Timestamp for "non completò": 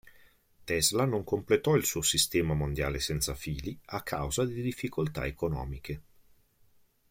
1.05-1.75